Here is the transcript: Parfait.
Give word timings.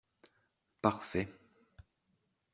Parfait. 0.81 1.27